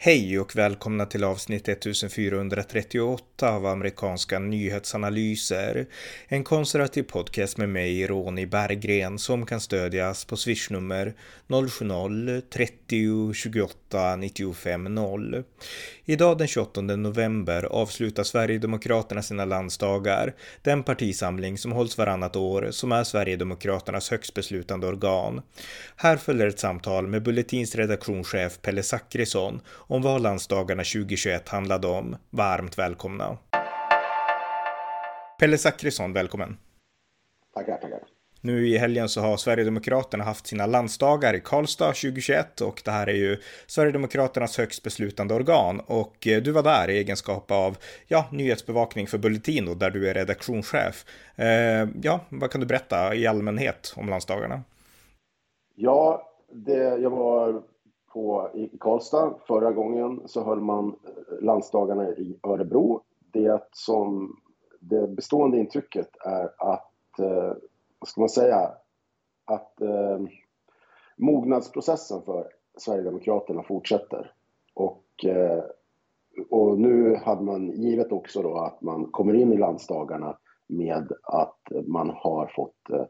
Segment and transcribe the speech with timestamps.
[0.00, 5.86] Hej och välkomna till avsnitt 1438 av amerikanska nyhetsanalyser.
[6.28, 11.14] En konservativ podcast med mig, Ronny Berggren, som kan stödjas på swishnummer
[11.48, 15.44] 070-30 28 95 0.
[16.04, 22.92] Idag den 28 november avslutar Sverigedemokraterna sina landsdagar, den partisamling som hålls varannat år som
[22.92, 25.42] är Sverigedemokraternas högst beslutande organ.
[25.96, 29.60] Här följer ett samtal med Bulletins redaktionschef Pelle Zackrisson
[29.98, 32.16] om vad landsdagarna 2021 handlade om.
[32.30, 33.38] Varmt välkomna!
[35.40, 36.56] Pelle Zackrisson, välkommen!
[37.54, 38.00] Tackar, tackar!
[38.40, 43.06] Nu i helgen så har Sverigedemokraterna haft sina landsdagar i Karlstad 2021 och det här
[43.06, 47.76] är ju Sverigedemokraternas högst beslutande organ och eh, du var där i egenskap av
[48.06, 51.04] ja, nyhetsbevakning för Bulletino där du är redaktionschef.
[51.36, 54.62] Eh, ja, vad kan du berätta i allmänhet om landsdagarna?
[55.74, 57.62] Ja, det, jag var
[58.18, 59.34] på, i Karlstad.
[59.46, 63.00] Förra gången så höll man eh, landsdagarna i Örebro.
[63.32, 64.36] Det som
[64.80, 67.52] det bestående intrycket är att, eh,
[67.98, 68.70] vad ska man säga,
[69.44, 70.18] att eh,
[71.16, 74.32] mognadsprocessen för Sverigedemokraterna fortsätter.
[74.74, 75.62] Och, eh,
[76.50, 81.60] och nu hade man, givet också då att man kommer in i landsdagarna med att
[81.86, 83.04] man har fått eh,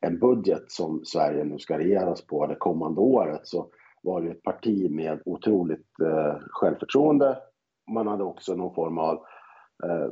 [0.00, 3.66] en budget som Sverige nu ska regeras på det kommande året, så
[4.02, 7.38] var ju ett parti med otroligt eh, självförtroende.
[7.90, 9.24] Man hade också någon form av
[9.84, 10.08] eh,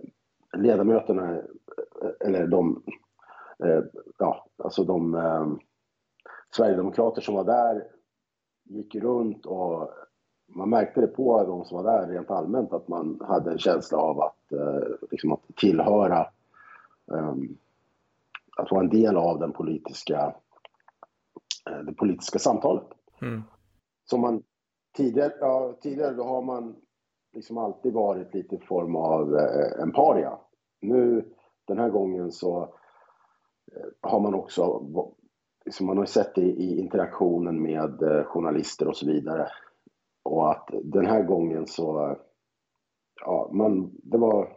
[0.57, 2.83] ledamöterna, eh, eller de,
[3.65, 3.83] eh,
[4.19, 5.47] ja, alltså de eh,
[6.51, 7.85] Sverigedemokrater som var där
[8.65, 9.91] gick runt och
[10.47, 13.99] man märkte det på de som var där rent allmänt att man hade en känsla
[13.99, 16.27] av att, eh, liksom att tillhöra,
[17.13, 17.57] ehm,
[18.57, 20.35] att vara en del av den politiska,
[21.71, 22.87] eh, det politiska samtalet.
[23.21, 23.43] Mm
[24.11, 24.43] som man
[24.97, 26.77] tidigare, ja, tidigare då har man
[27.33, 30.39] liksom alltid varit lite i form av eh, en paria.
[30.81, 31.33] Nu
[31.67, 32.63] den här gången så
[33.73, 34.83] eh, har man också,
[35.65, 39.49] liksom man har sett det i interaktionen med eh, journalister och så vidare.
[40.23, 42.17] Och att den här gången så,
[43.21, 44.57] ja, man, det var,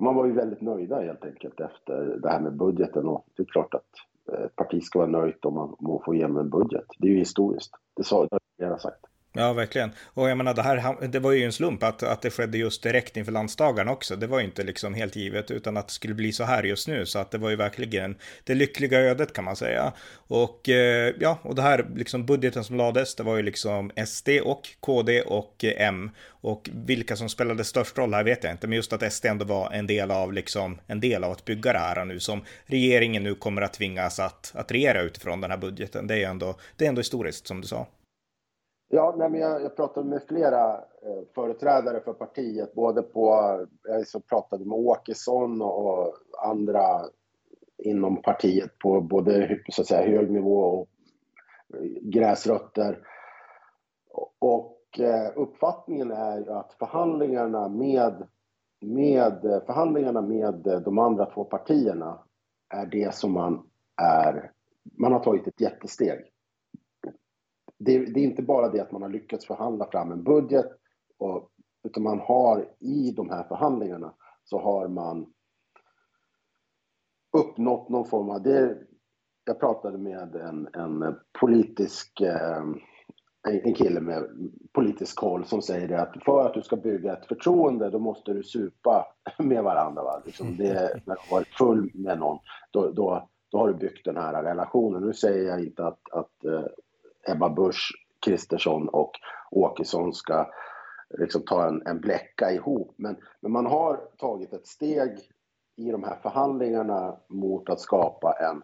[0.00, 3.46] man var ju väldigt nöjda helt enkelt efter det här med budgeten och det är
[3.46, 3.90] klart att
[4.28, 6.86] ett parti ska vara nöjt om man, om man får igenom en budget.
[6.98, 7.70] Det är ju historiskt.
[7.96, 9.04] Det sa jag sagt.
[9.36, 9.92] Ja, verkligen.
[10.04, 12.82] Och jag menar, det, här, det var ju en slump att, att det skedde just
[12.82, 14.16] direkt inför landsdagarna också.
[14.16, 16.88] Det var ju inte liksom helt givet, utan att det skulle bli så här just
[16.88, 17.06] nu.
[17.06, 19.92] Så att det var ju verkligen det lyckliga ödet kan man säga.
[20.14, 24.28] Och eh, ja, och det här liksom budgeten som lades, det var ju liksom SD
[24.44, 26.10] och KD och eh, M.
[26.28, 29.44] Och vilka som spelade störst roll här vet jag inte, men just att SD ändå
[29.44, 33.22] var en del av liksom en del av att bygga det här nu som regeringen
[33.22, 36.06] nu kommer att tvingas att, att regera utifrån den här budgeten.
[36.06, 37.86] Det är ju ändå, det är ändå historiskt som du sa.
[38.88, 43.30] Ja, nej, men jag, jag pratade med flera eh, företrädare för partiet, både på,
[43.82, 47.00] jag så pratade med Åkesson och andra
[47.78, 50.88] inom partiet på både så att säga, hög nivå och
[52.02, 52.98] gräsrötter.
[54.38, 58.26] Och eh, uppfattningen är att förhandlingarna med,
[58.80, 62.18] med, förhandlingarna med de andra två partierna
[62.68, 63.70] är det som man
[64.02, 64.50] är,
[64.98, 66.33] man har tagit ett jättesteg
[67.84, 70.66] det, det, är inte bara det att man har lyckats förhandla fram en budget,
[71.18, 71.50] och,
[71.84, 74.14] utan man har i de här förhandlingarna
[74.44, 75.26] så har man
[77.36, 78.42] uppnått någon form av...
[78.42, 78.78] Det,
[79.44, 82.64] jag pratade med en, en politisk eh,
[83.48, 87.26] en kille med politisk koll som säger det att för att du ska bygga ett
[87.26, 89.06] förtroende då måste du supa
[89.38, 90.02] med varandra.
[90.02, 90.22] Va?
[90.24, 90.72] Liksom det,
[91.06, 92.38] när du har varit full med någon,
[92.70, 95.02] då, då, då har du byggt den här relationen.
[95.02, 96.66] Nu säger jag inte att, att eh,
[97.26, 97.92] Ebba Busch,
[98.26, 99.10] Kristersson och
[99.50, 100.50] Åkesson ska
[101.18, 102.94] liksom ta en, en bläcka ihop.
[102.96, 105.18] Men, men man har tagit ett steg
[105.76, 108.62] i de här förhandlingarna mot att skapa en,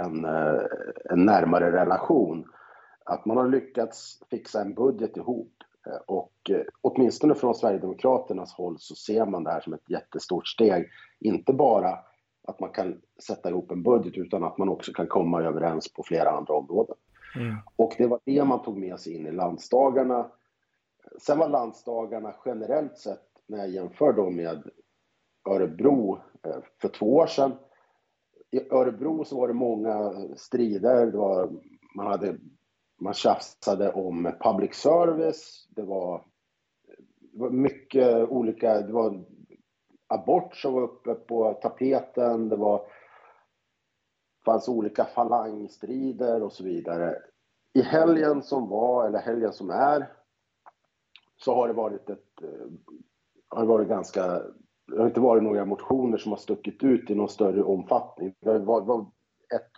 [0.00, 0.62] en, eh,
[1.10, 2.44] en närmare relation.
[3.04, 5.52] Att man har lyckats fixa en budget ihop.
[5.86, 10.48] Eh, och eh, åtminstone från Sverigedemokraternas håll så ser man det här som ett jättestort
[10.48, 10.88] steg.
[11.20, 11.98] Inte bara
[12.48, 16.02] att man kan sätta ihop en budget utan att man också kan komma överens på
[16.02, 16.96] flera andra områden.
[17.38, 17.56] Mm.
[17.76, 20.30] Och det var det man tog med sig in i landsdagarna.
[21.18, 24.70] Sen var landsdagarna generellt sett, när jag jämför då med
[25.48, 27.52] Örebro eh, för två år sedan.
[28.50, 31.50] I Örebro så var det många strider, det var,
[31.96, 32.36] man, hade,
[33.00, 36.24] man tjafsade om public service, det var,
[37.20, 39.24] det var mycket olika, det var
[40.06, 42.82] abort som var uppe på tapeten, det var
[44.48, 47.16] fanns olika falangstrider och så vidare.
[47.74, 50.12] i helgen som var, eller helgen som är,
[51.36, 52.70] så har det varit ett, eh,
[53.48, 54.22] har det varit ganska,
[54.86, 58.34] det har inte varit några motioner som har stuckit ut i någon större omfattning.
[58.40, 59.00] Det var, var,
[59.54, 59.70] ett,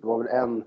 [0.00, 0.64] det var väl en,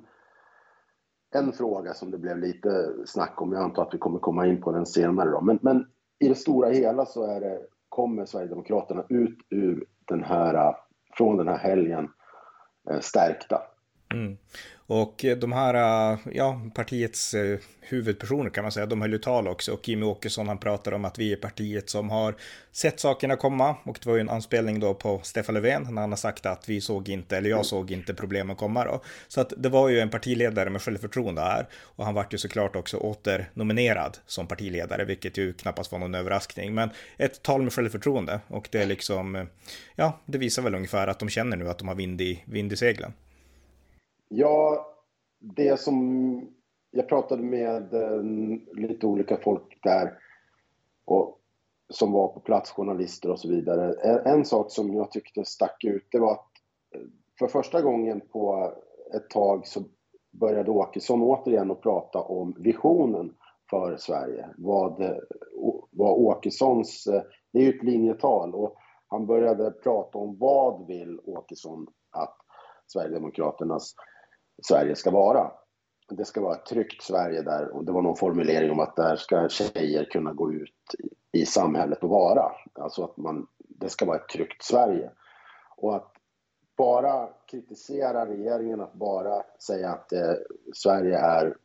[1.35, 4.61] en fråga som det blev lite snack om, jag antar att vi kommer komma in
[4.61, 5.41] på den senare då.
[5.41, 5.85] Men, men
[6.19, 10.75] i det stora hela så är det, kommer Sverigedemokraterna ut ur den här,
[11.17, 12.09] från den här helgen
[12.89, 13.61] Eh, stärkta.
[14.13, 14.37] Mm.
[14.89, 15.73] Och eh, de här,
[16.13, 19.73] eh, ja, partiets eh, huvudpersoner kan man säga, de höll ju tal också.
[19.73, 22.35] Och Jimmy Åkesson han pratar om att vi är partiet som har
[22.71, 23.75] sett sakerna komma.
[23.83, 26.69] Och det var ju en anspelning då på Stefan Löfven när han har sagt att
[26.69, 29.01] vi såg inte, eller jag såg inte problemen komma då.
[29.27, 31.67] Så att det var ju en partiledare med självförtroende här.
[31.73, 36.73] Och han vart ju såklart också åternominerad som partiledare, vilket ju knappast var någon överraskning.
[36.73, 39.47] Men ett tal med självförtroende och det är liksom,
[39.95, 42.73] ja, det visar väl ungefär att de känner nu att de har vind i, vind
[42.73, 43.13] i seglen.
[44.29, 44.87] Ja,
[45.39, 46.55] det som...
[46.91, 48.23] Jag pratade med eh,
[48.73, 50.17] lite olika folk där
[51.05, 51.39] och,
[51.89, 53.93] som var på plats, journalister och så vidare.
[54.25, 56.47] En, sak som jag tyckte stack ut, det var att
[56.95, 57.01] eh,
[57.39, 58.73] för första gången på
[59.15, 59.83] ett tag så
[60.31, 63.35] började Åkesson återigen att prata om visionen
[63.69, 64.49] för Sverige.
[64.57, 65.17] Vad, eh,
[65.91, 67.03] vad Åkessons...
[67.51, 68.75] Det är ju ett linjetal och
[69.07, 72.37] han började prata om vad vill Åkesson att
[72.87, 73.95] Sverigedemokraternas
[74.61, 75.51] Sverige ska vara.
[76.09, 79.15] Det ska vara ett tryggt Sverige där, och det var någon formulering om att där
[79.15, 80.95] ska tjejer kunna gå ut
[81.31, 82.51] i samhället och vara.
[82.73, 85.11] Alltså att man, det ska vara ett tryggt Sverige.
[85.77, 86.13] Och att
[86.77, 90.33] bara kritisera regeringen, att bara säga att eh,
[90.73, 91.55] Sverige är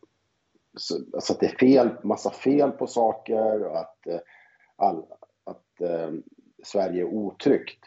[1.14, 4.20] alltså att det är fel, massa fel på saker och att, eh,
[4.76, 5.04] all,
[5.44, 6.10] att eh,
[6.62, 7.84] Sverige är otryggt.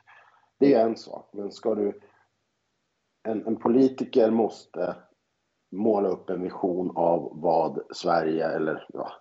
[0.57, 1.99] Det är en sak, men ska du
[3.27, 4.95] en, en, politiker måste
[5.71, 9.11] måla upp en vision av vad Sverige, eller ja,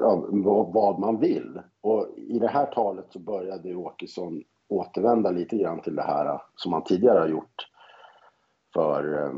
[0.00, 0.26] ja,
[0.74, 1.60] vad man vill.
[1.80, 6.72] Och i det här talet så började Åkesson återvända lite grann till det här som
[6.72, 7.68] han tidigare har gjort
[8.74, 9.34] för eh,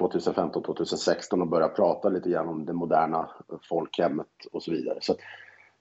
[0.00, 3.30] 2015-2016 och börja prata lite grann om det moderna
[3.68, 4.98] folkhemmet och så vidare.
[5.00, 5.14] Så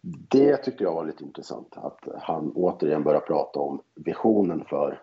[0.02, 5.02] det tyckte jag var lite intressant, att han återigen börjar prata om visionen för,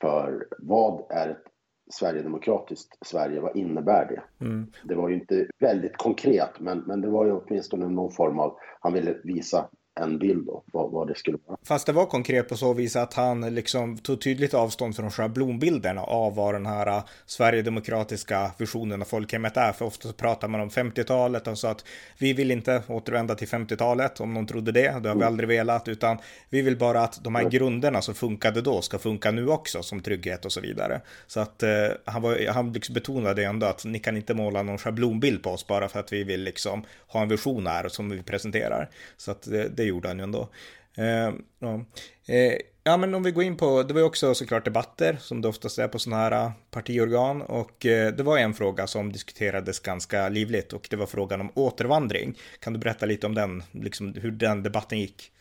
[0.00, 1.44] för vad är ett
[1.90, 4.44] Sverigedemokratiskt Sverige, vad innebär det?
[4.44, 4.66] Mm.
[4.84, 8.56] Det var ju inte väldigt konkret, men, men det var ju åtminstone någon form av,
[8.80, 9.68] han ville visa
[10.00, 11.58] en bild då, vad, vad det skulle vara.
[11.62, 16.02] Fast det var konkret på så vis att han liksom tog tydligt avstånd från schablonbilderna
[16.02, 19.72] av vad den här äh, Sverigedemokratiska visionen av folkhemmet är.
[19.72, 21.84] För ofta så pratar man om 50-talet och så att
[22.18, 25.26] vi vill inte återvända till 50-talet, om någon trodde det, det har vi mm.
[25.26, 26.18] aldrig velat, utan
[26.50, 27.50] vi vill bara att de här mm.
[27.50, 31.00] grunderna som funkade då ska funka nu också, som trygghet och så vidare.
[31.26, 31.70] Så att eh,
[32.04, 35.66] han, var, han liksom betonade ändå att ni kan inte måla någon schablonbild på oss
[35.66, 38.90] bara för att vi vill liksom ha en vision här som vi presenterar.
[39.16, 40.48] Så att det, det gjorde han ju ändå.
[40.96, 41.84] Eh, ja.
[42.26, 45.40] Eh, ja, men om vi går in på, det var ju också såklart debatter som
[45.40, 49.12] det oftast är på sådana här eh, partiorgan och eh, det var en fråga som
[49.12, 52.38] diskuterades ganska livligt och det var frågan om återvandring.
[52.60, 55.32] Kan du berätta lite om den, liksom hur den debatten gick?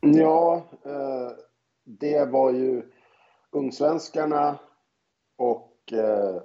[0.00, 1.30] Ja, eh,
[1.84, 2.82] det var ju
[3.50, 4.58] ungsvenskarna
[5.36, 6.42] och eh,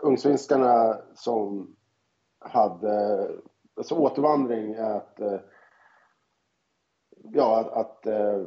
[0.00, 1.76] ungsvenskarna som
[2.38, 3.28] hade,
[3.76, 5.40] alltså återvandring är att eh,
[7.32, 8.46] ja, att, att eh,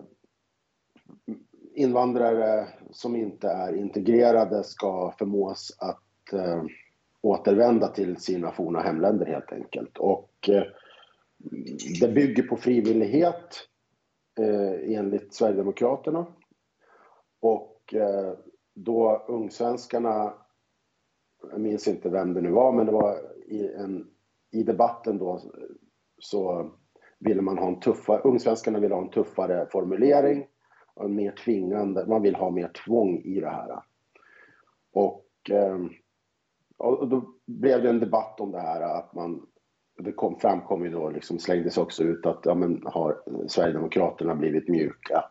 [1.75, 6.63] invandrare som inte är integrerade ska förmås att eh,
[7.22, 9.98] återvända till sina forna hemländer helt enkelt.
[9.98, 10.63] Och eh,
[12.01, 13.67] det bygger på frivillighet
[14.39, 16.25] eh, enligt Sverigedemokraterna.
[17.39, 18.34] Och eh,
[18.74, 20.34] då ungsvenskarna,
[21.51, 23.17] jag minns inte vem det nu var, men det var
[23.48, 24.08] i, en,
[24.51, 25.41] i debatten då
[26.20, 26.72] så
[27.19, 30.48] ville man ha en tuffare, ungsvenskarna ville ha en tuffare formulering
[30.93, 33.79] och en mer tvingande, man vill ha mer tvång i det här.
[34.93, 35.89] Och, ehm,
[36.77, 39.45] och då blev det en debatt om det här att man,
[39.98, 44.67] det kom, framkom ju då, liksom slängdes också ut att ja, men har Sverigedemokraterna blivit
[44.67, 45.25] mjuka?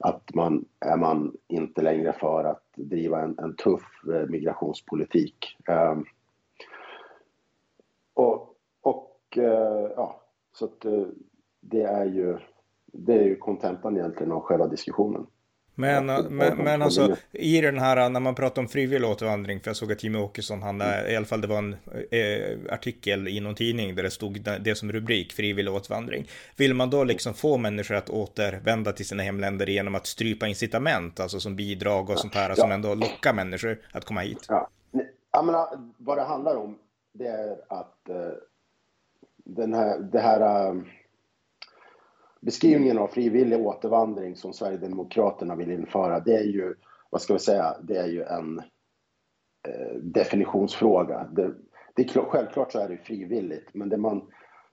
[0.00, 5.56] Att man är man inte längre för att driva en, en tuff eh, migrationspolitik.
[5.68, 6.04] Ehm,
[8.14, 10.19] och, och eh, ja,
[10.52, 11.06] så att eh,
[11.60, 12.38] det är ju
[12.92, 15.26] det är ju kontentan egentligen av själva diskussionen.
[15.74, 19.76] Men, men, men alltså i den här, när man pratar om frivillig återvandring, för jag
[19.76, 21.76] såg att Jimmy Åkesson, han, i alla fall det var en
[22.10, 26.28] eh, artikel i någon tidning där det stod det som rubrik, frivillig återvandring.
[26.56, 31.20] Vill man då liksom få människor att återvända till sina hemländer genom att strypa incitament,
[31.20, 32.56] alltså som bidrag och sånt här, ja.
[32.56, 34.46] som ändå lockar människor att komma hit?
[34.48, 34.68] Ja,
[35.32, 36.78] jag menar, vad det handlar om
[37.12, 38.16] det är att eh,
[39.56, 40.74] den här, det här äh,
[42.40, 46.74] beskrivningen av frivillig återvandring som Sverigedemokraterna vill införa, det är ju,
[47.10, 48.58] vad ska vi säga, det är ju en
[49.68, 51.28] äh, definitionsfråga.
[51.32, 51.54] Det,
[51.94, 54.22] det är klart, självklart så är det frivilligt, men det man,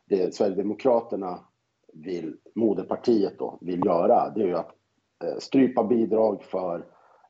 [0.06, 1.40] det Sverigedemokraterna
[1.94, 4.72] vill, moderpartiet då, vill göra, det är ju att
[5.24, 6.86] äh, strypa bidrag för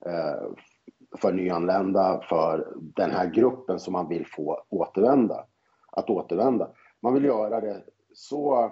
[0.06, 0.52] eh,
[1.22, 5.46] för nyanlända, för den här gruppen som man vill få återvända,
[5.92, 6.70] att återvända.
[7.00, 8.64] Man vill göra det så...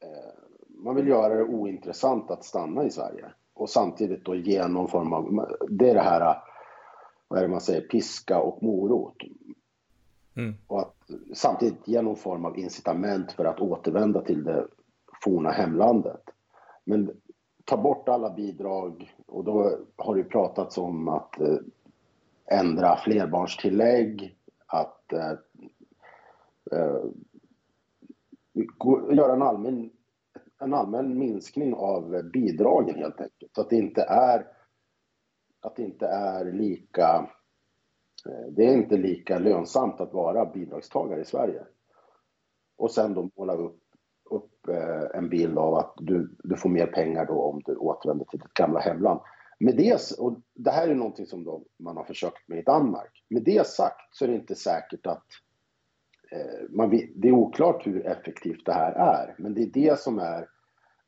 [0.00, 0.32] Eh,
[0.68, 5.12] man vill göra det ointressant att stanna i Sverige och samtidigt då ge någon form
[5.12, 5.46] av...
[5.68, 6.36] Det är det här,
[7.28, 9.16] vad är det man säger, piska och morot.
[10.36, 10.54] Mm.
[10.66, 14.66] Och att samtidigt ge någon form av incitament för att återvända till det
[15.24, 16.22] forna hemlandet.
[16.84, 17.10] Men
[17.64, 21.56] ta bort alla bidrag och då har det pratats om att eh,
[22.46, 24.36] ändra flerbarnstillägg,
[24.66, 25.12] att
[26.72, 27.04] eh,
[29.16, 29.90] göra en allmän,
[30.60, 33.54] en allmän minskning av bidragen helt enkelt.
[33.54, 34.46] Så att det inte är,
[35.60, 37.28] att det inte är lika
[38.28, 41.66] eh, det är inte lika lönsamt att vara bidragstagare i Sverige.
[42.76, 43.82] Och sen då måla upp
[44.32, 48.24] upp eh, en bild av att du, du får mer pengar då om du återvänder
[48.24, 49.20] till ditt gamla hemland.
[49.60, 53.24] Med det, och det här är någonting som då man har försökt med i Danmark.
[53.30, 55.51] Med det sagt så är det inte säkert att eh,
[56.32, 60.18] Eh, man, det är oklart hur effektivt det här är, men det är det som
[60.18, 60.48] är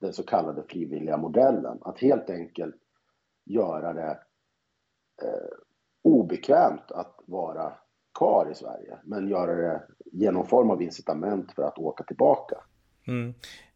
[0.00, 1.78] den så kallade frivilliga modellen.
[1.80, 2.76] Att helt enkelt
[3.44, 4.18] göra det
[5.22, 5.58] eh,
[6.02, 7.72] obekvämt att vara
[8.18, 12.56] kvar i Sverige, men göra det genom form av incitament för att åka tillbaka.
[13.06, 13.34] Mm.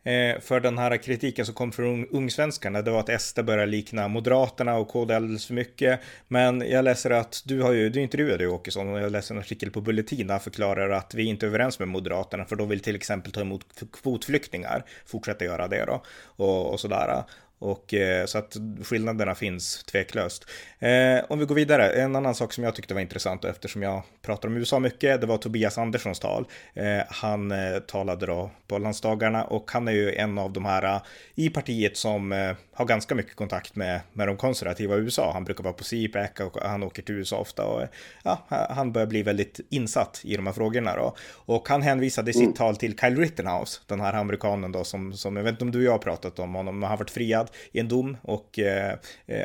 [0.08, 4.08] Eh, för den här kritiken som kom från ungsvenskarna, det var att SD börjar likna
[4.08, 6.00] Moderaterna och KD alldeles för mycket.
[6.28, 9.40] Men jag läser att du har ju, du intervjuade ju Åkesson och jag läser en
[9.40, 12.80] artikel på Bulletin där förklarar att vi inte är överens med Moderaterna för de vill
[12.80, 13.66] till exempel ta emot
[14.02, 17.24] kvotflyktingar, fortsätta göra det då och, och sådär.
[17.58, 20.44] Och eh, så att skillnaderna finns tveklöst.
[20.78, 23.82] Eh, om vi går vidare, en annan sak som jag tyckte var intressant och eftersom
[23.82, 26.46] jag pratar om USA mycket, det var Tobias Anderssons tal.
[26.74, 30.82] Eh, han eh, talade då på landsdagarna och han är ju en av de här
[30.82, 31.02] eh,
[31.34, 35.32] i partiet som eh, har ganska mycket kontakt med, med de konservativa i USA.
[35.32, 37.82] Han brukar vara på CPAC och han åker till USA ofta och
[38.22, 41.16] ja, han börjar bli väldigt insatt i de här frågorna då.
[41.32, 42.54] Och han hänvisade i sitt mm.
[42.54, 45.78] tal till Kyle Rittenhouse, den här amerikanen då som, som jag vet inte om du
[45.78, 48.58] och jag har pratat om honom, men han har varit friad i en dom och
[48.58, 48.98] eh,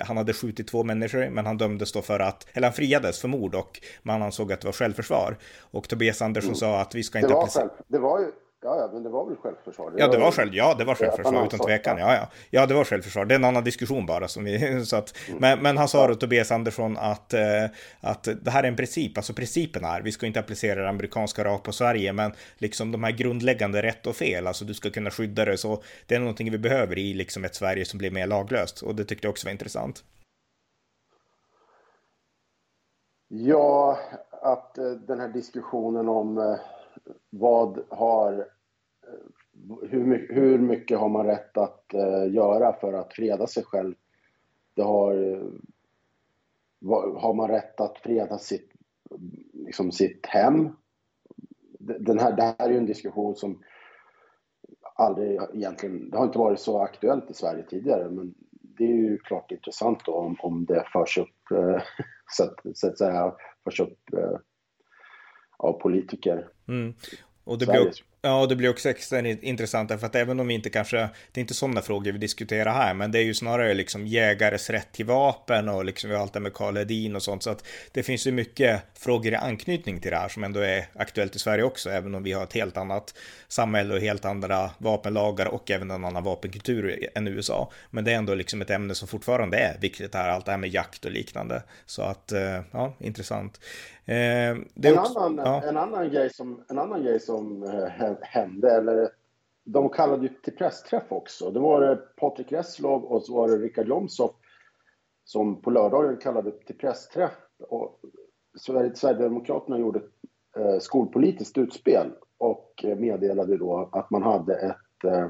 [0.06, 3.28] han hade skjutit två människor men han dömdes då för att, eller han friades för
[3.28, 5.38] mord och man ansåg att det var självförsvar.
[5.60, 6.56] Och Tobias Andersson mm.
[6.56, 7.28] sa att vi ska inte...
[7.28, 8.32] Det var, själv, det var ju
[8.64, 9.92] Ja, ja, men det var väl självförsvar?
[9.92, 11.98] Det ja, det var, själv, ja, det var självförsvar utan tvekan.
[11.98, 12.28] Ja, ja.
[12.50, 13.26] ja, det var självförsvar.
[13.26, 14.28] Det är en annan diskussion bara.
[14.28, 15.40] Som vi, så att, mm.
[15.42, 17.66] men, men han sa då, Tobias Andersson, att, eh,
[18.02, 19.18] att det här är en princip.
[19.18, 23.04] Alltså principen är, vi ska inte applicera det amerikanska rakt på Sverige, men liksom de
[23.04, 25.58] här grundläggande rätt och fel, alltså du ska kunna skydda det.
[25.58, 28.82] Så det är någonting vi behöver i liksom ett Sverige som blir mer laglöst.
[28.82, 30.04] Och det tyckte jag också var intressant.
[33.28, 33.98] Ja,
[34.42, 36.56] att eh, den här diskussionen om eh,
[37.30, 38.34] vad har
[39.08, 43.64] eh, hur mycket, hur mycket har man rätt att eh, göra för att freda sig
[43.64, 43.96] själv?
[44.74, 45.48] Det har, eh,
[47.18, 48.72] har man rätt att freda sitt,
[49.54, 50.70] liksom sitt hem?
[51.80, 53.64] Den här, det här är ju en diskussion som
[54.96, 59.18] aldrig egentligen, det har inte varit så aktuellt i Sverige tidigare, men det är ju
[59.18, 61.40] klart intressant då om, om det förs upp,
[62.32, 64.00] så, att, så att säga, förs upp
[65.58, 66.48] av politiker.
[66.68, 66.94] Mm.
[67.44, 67.92] Och det blir,
[68.22, 71.42] ja, det blir också extra intressant för att även om vi inte kanske, det är
[71.42, 75.06] inte sådana frågor vi diskuterar här, men det är ju snarare liksom jägares rätt till
[75.06, 78.04] vapen och liksom vi har allt det med Karl Hedin och sånt, så att det
[78.04, 81.64] finns ju mycket frågor i anknytning till det här som ändå är aktuellt i Sverige
[81.64, 83.14] också, även om vi har ett helt annat
[83.48, 87.72] samhälle och helt andra vapenlagar och även en annan vapenkultur än USA.
[87.90, 90.58] Men det är ändå liksom ett ämne som fortfarande är viktigt här, allt det här
[90.58, 91.64] med jakt och liknande.
[91.86, 93.60] Så att, eh, ja, intressant.
[94.06, 95.64] Eh, en, också, annan, ja.
[95.64, 99.10] en, annan grej som, en annan grej som eh, hände, eller
[99.66, 101.52] de kallade ju till pressträff också.
[101.52, 104.32] Det var det Patrik Reslow och så var det Richard Jomshof
[105.24, 107.32] som på lördagen kallade till pressträff.
[107.70, 108.00] Och
[108.58, 110.06] Sverigedemokraterna gjorde ett
[110.58, 115.04] eh, skolpolitiskt utspel och meddelade då att man hade ett...
[115.06, 115.28] Eh,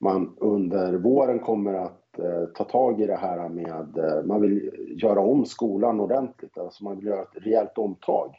[0.00, 4.40] man under våren kommer att eh, Eh, ta tag i det här med, eh, man
[4.40, 4.70] vill
[5.02, 8.34] göra om skolan ordentligt, alltså man vill göra ett rejält omtag.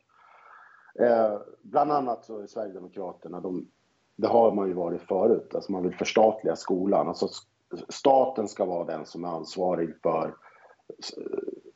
[1.00, 3.68] Eh, bland annat så är Sverigedemokraterna, de,
[4.16, 7.08] det har man ju varit förut, alltså man vill förstatliga skolan.
[7.08, 7.28] Alltså
[7.90, 10.34] staten ska vara den som är ansvarig för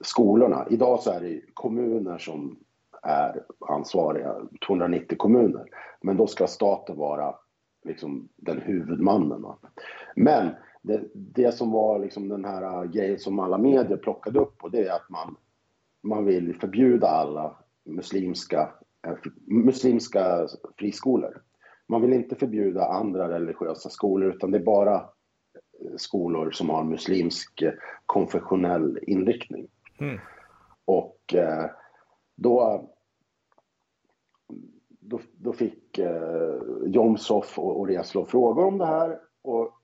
[0.02, 0.68] skolorna.
[0.70, 2.60] Idag så är det kommuner som
[3.04, 4.36] är ansvariga,
[4.68, 5.66] 290 kommuner.
[6.02, 7.36] Men då ska staten vara
[7.84, 9.46] liksom den huvudmannen.
[10.16, 10.50] Men
[10.82, 14.88] det, det som var liksom den här grejen som alla medier plockade upp och det
[14.88, 15.36] är att man,
[16.02, 18.70] man vill förbjuda alla muslimska,
[19.08, 19.14] äh,
[19.46, 20.48] muslimska
[20.78, 21.42] friskolor.
[21.88, 26.84] Man vill inte förbjuda andra religiösa skolor utan det är bara eh, skolor som har
[26.84, 27.64] muslimsk
[28.06, 29.68] konfessionell inriktning.
[30.00, 30.20] Mm.
[30.86, 31.36] Och
[32.36, 32.90] då,
[35.00, 39.20] då, då, fick eh, Jomshof och, och Reslov frågor om det här.
[39.42, 39.81] Och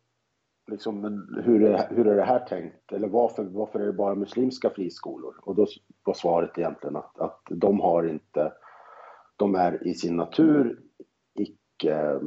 [0.67, 2.91] liksom, hur, är, hur är det här tänkt?
[2.91, 5.35] Eller varför, varför är det bara muslimska friskolor?
[5.41, 5.67] Och då
[6.03, 8.53] var svaret egentligen att, att de har inte,
[9.37, 10.79] de är i sin natur
[11.33, 12.19] icke,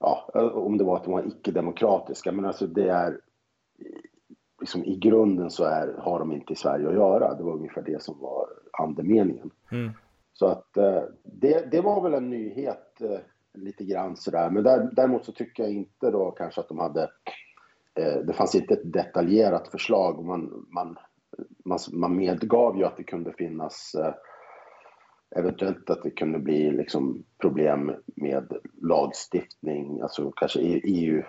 [0.00, 3.20] ja, om det var att de var icke-demokratiska, men alltså det är,
[4.60, 7.34] liksom i grunden så är, har de inte i Sverige att göra.
[7.34, 9.50] Det var ungefär det som var andemeningen.
[9.72, 9.90] Mm.
[10.32, 13.18] Så att eh, det, det var väl en nyhet eh,
[13.62, 14.50] lite grann sådär.
[14.50, 17.02] Men där, däremot så tycker jag inte då kanske att de hade...
[17.94, 20.24] Eh, det fanns inte ett detaljerat förslag.
[20.24, 20.96] Man, man,
[21.64, 24.14] man, man medgav ju att det kunde finnas eh,
[25.36, 31.22] eventuellt att det kunde bli liksom problem med lagstiftning, alltså kanske EU,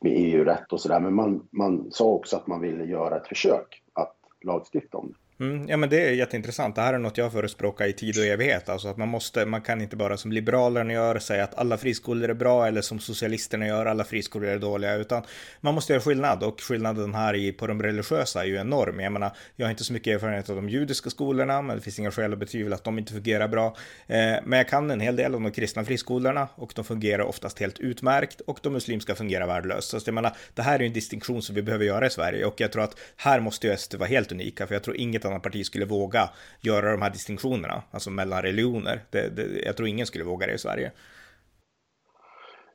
[0.00, 1.00] med EU-rätt och sådär.
[1.00, 5.14] Men man, man sa också att man ville göra ett försök att lagstifta om det.
[5.42, 6.76] Mm, ja men det är jätteintressant.
[6.76, 8.68] Det här är något jag förespråkar i tid och evighet.
[8.68, 12.30] Alltså att man måste, man kan inte bara som liberalerna gör säga att alla friskolor
[12.30, 14.94] är bra eller som socialisterna gör, alla friskolor är dåliga.
[14.94, 15.22] Utan
[15.60, 19.00] man måste göra skillnad och skillnaden här i, på de religiösa är ju enorm.
[19.00, 21.98] Jag menar, jag har inte så mycket erfarenhet av de judiska skolorna, men det finns
[21.98, 23.66] inga skäl att betvivla att de inte fungerar bra.
[24.06, 27.58] Eh, men jag kan en hel del om de kristna friskolorna och de fungerar oftast
[27.58, 29.88] helt utmärkt och de muslimska fungerar värdelöst.
[29.88, 32.44] Så jag menar, det här är ju en distinktion som vi behöver göra i Sverige
[32.44, 35.24] och jag tror att här måste ju SD vara helt unika, för jag tror inget
[35.24, 39.04] annat parti skulle våga göra de här distinktionerna, alltså mellan religioner.
[39.10, 40.92] Det, det, jag tror ingen skulle våga det i Sverige.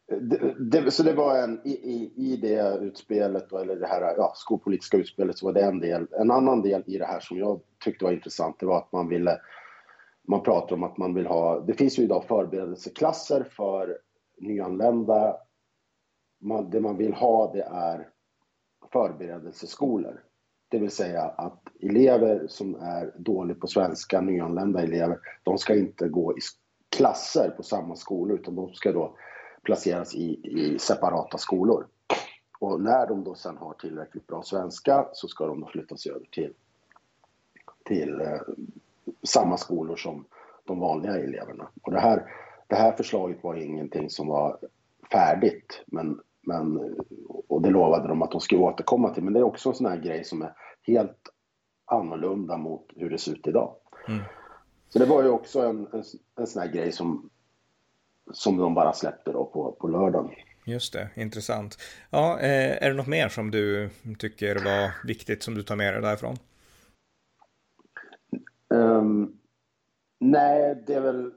[0.08, 4.34] Det, det, så det var en, i, i, i det utspelet, eller det här ja,
[4.36, 6.08] skolpolitiska utspelet, så var det en del.
[6.12, 9.10] En annan del i det här som jag tyckte var intressant, det var att man
[9.10, 9.40] ville,
[10.28, 13.98] man pratar om att man vill ha, det finns ju idag förberedelseklasser för
[14.38, 15.38] nyanlända.
[16.42, 18.10] Man, det man vill ha det är
[18.92, 20.24] förberedelseskolor.
[20.70, 26.08] Det vill säga att elever som är dåliga på svenska, nyanlända elever, de ska inte
[26.10, 26.42] gå i
[26.90, 29.16] klasser på samma skolor utan de ska då
[29.64, 31.88] placeras i, i separata skolor.
[32.60, 36.26] Och när de då sen har tillräckligt bra svenska så ska de då flyttas över
[36.32, 36.54] till,
[37.86, 38.40] till eh,
[39.24, 40.26] samma skolor som
[40.66, 41.70] de vanliga eleverna.
[41.82, 42.32] Och det här,
[42.68, 44.58] det här förslaget var ingenting som var
[45.12, 46.96] färdigt men men,
[47.48, 49.24] och det lovade de att de skulle återkomma till.
[49.24, 51.30] Men det är också en sån här grej som är helt
[51.86, 53.76] annorlunda mot hur det ser ut idag.
[54.08, 54.24] Mm.
[54.90, 56.04] Så det var ju också en, en,
[56.40, 57.30] en sån här grej som,
[58.32, 60.32] som de bara släppte då på, på lördagen.
[60.66, 61.78] Just det, intressant.
[62.10, 65.94] Ja, eh, är det något mer som du tycker var viktigt som du tar med
[65.94, 66.36] dig därifrån?
[68.70, 69.40] Um,
[70.20, 71.34] nej, det är väl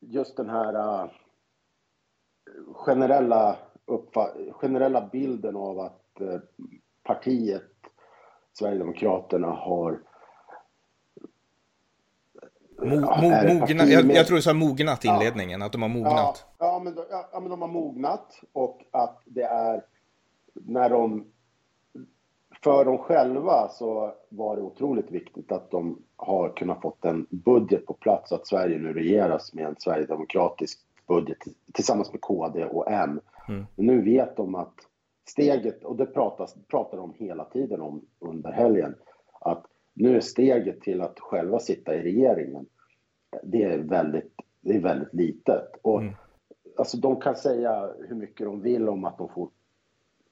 [0.00, 1.10] just den här uh,
[2.72, 3.58] generella
[4.52, 6.40] generella bilden av att eh,
[7.02, 7.62] partiet
[8.52, 10.00] Sverigedemokraterna har
[12.84, 15.88] Mo, mo, mogna, jag, jag, tror du sa mognat i inledningen, ja, att de har
[15.88, 16.46] mognat.
[16.58, 16.96] Ja, ja, men,
[17.32, 19.84] ja, men de har mognat och att det är
[20.52, 21.24] när de
[22.62, 27.86] för dem själva så var det otroligt viktigt att de har kunnat fått en budget
[27.86, 31.38] på plats, att Sverige nu regeras med en sverigedemokratisk budget
[31.72, 33.20] tillsammans med KD och M.
[33.48, 33.66] Mm.
[33.74, 34.74] Nu vet de att
[35.28, 38.94] steget, och det pratas, pratar de hela tiden om under helgen,
[39.40, 42.66] att nu är steget till att själva sitta i regeringen,
[43.42, 45.76] det är väldigt, det är väldigt litet.
[45.82, 46.14] Och mm.
[46.76, 49.48] alltså, de kan säga hur mycket de vill om att de får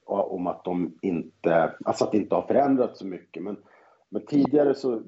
[0.04, 3.42] om att de inte, alltså att det inte har förändrats så mycket.
[3.42, 3.56] Men,
[4.08, 5.02] men tidigare så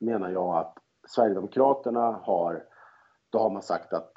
[0.00, 2.64] menar jag att Sverigedemokraterna har,
[3.30, 4.12] då har man sagt att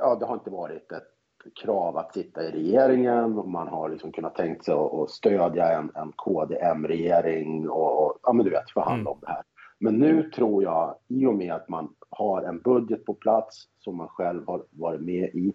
[0.00, 1.17] ja, det har inte varit ett
[1.54, 5.90] krav att sitta i regeringen och man har liksom kunnat tänkt sig att stödja en,
[5.94, 9.12] en KDM-regering och, och, ja men du vet förhandla mm.
[9.12, 9.42] om det här.
[9.78, 13.96] Men nu tror jag, i och med att man har en budget på plats som
[13.96, 15.54] man själv har varit med i,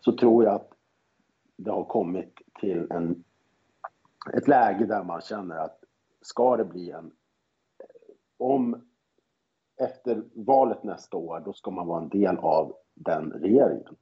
[0.00, 0.70] så tror jag att
[1.56, 3.24] det har kommit till en,
[4.34, 5.78] ett läge där man känner att
[6.22, 7.10] ska det bli en...
[8.38, 8.86] Om
[9.76, 13.96] efter valet nästa år, då ska man vara en del av den regeringen.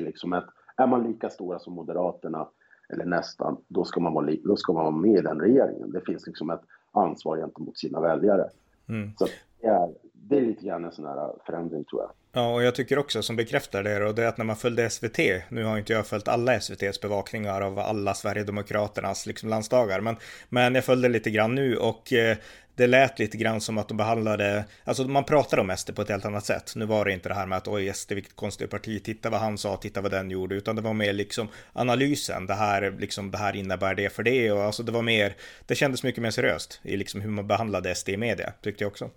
[0.00, 0.44] Liksom ett,
[0.76, 2.48] är man lika stora som Moderaterna,
[2.88, 5.90] eller nästan, då ska, man vara, då ska man vara med i den regeringen.
[5.90, 8.48] Det finns liksom ett ansvar gentemot sina väljare.
[8.88, 9.10] Mm.
[9.16, 9.26] Så
[9.60, 9.88] det är,
[10.28, 12.10] det är lite grann en sån här förändring tror jag.
[12.34, 14.90] Ja, och jag tycker också som bekräftar det och det är att när man följde
[14.90, 20.16] SVT, nu har inte jag följt alla SVTs bevakningar av alla Sverigedemokraternas liksom landsdagar, men,
[20.48, 22.36] men jag följde lite grann nu och eh,
[22.74, 26.08] det lät lite grann som att de behandlade, alltså man pratade om SD på ett
[26.08, 26.72] helt annat sätt.
[26.76, 29.40] Nu var det inte det här med att oj SD vilket konstigt parti, titta vad
[29.40, 33.30] han sa, titta vad den gjorde, utan det var mer liksom analysen, det här, liksom,
[33.30, 36.30] det här innebär det för det och alltså det var mer, det kändes mycket mer
[36.30, 39.10] seriöst i liksom hur man behandlade SD i media, tyckte jag också.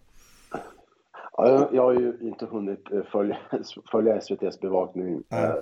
[1.37, 3.37] Ja, jag har ju inte hunnit eh, följa,
[3.91, 5.23] följa SVTs bevakning mm.
[5.29, 5.55] eh,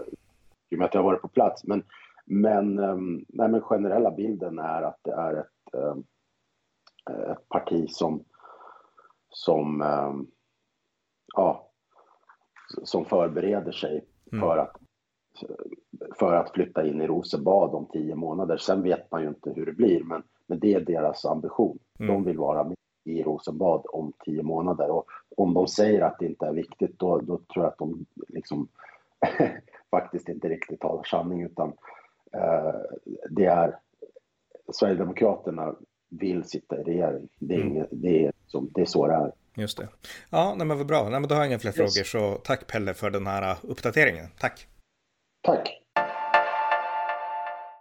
[0.69, 1.63] i och med att jag har varit på plats.
[1.63, 1.83] Men,
[2.25, 6.03] men, um, nej, men generella bilden är att det är ett, um,
[7.31, 8.23] ett parti som,
[9.29, 10.27] som, um,
[11.35, 11.69] ja,
[12.83, 14.41] som förbereder sig mm.
[14.41, 14.75] för, att,
[16.19, 18.57] för att flytta in i Rosenbad om tio månader.
[18.57, 21.79] Sen vet man ju inte hur det blir, men, men det är deras ambition.
[21.99, 22.13] Mm.
[22.13, 24.91] De vill vara med i Rosenbad om tio månader.
[24.91, 25.05] Och
[25.37, 28.67] om de säger att det inte är viktigt, då, då tror jag att de liksom
[29.91, 31.73] faktiskt inte riktigt talar sanning, utan
[32.33, 32.73] eh,
[33.29, 33.79] det är
[34.71, 35.75] Sverigedemokraterna
[36.09, 37.29] vill sitta i regering.
[37.39, 37.71] Det är, mm.
[37.71, 39.31] inget, det är, som, det är så det är.
[39.55, 39.87] Just det.
[40.29, 41.09] Ja, nej, men vad bra.
[41.09, 41.77] Nej, men då har jag inga fler yes.
[41.77, 44.25] frågor, så tack Pelle för den här uppdateringen.
[44.39, 44.67] Tack.
[45.41, 45.82] Tack.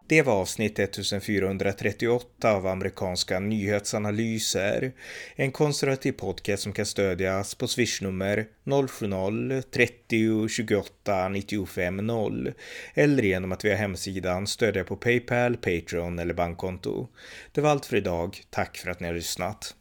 [0.06, 4.92] Det var avsnitt 1438 av amerikanska nyhetsanalyser.
[5.36, 12.52] En konservativ podcast som kan stödjas på swishnummer 070-30 28 95 0
[12.94, 17.08] eller genom att via hemsidan stödja på Paypal, Patreon eller bankkonto.
[17.52, 18.40] Det var allt för idag.
[18.50, 19.74] Tack för att ni har lyssnat.